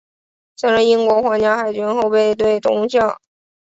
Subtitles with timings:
[0.55, 3.21] 曾任英国皇家海军后备队中校。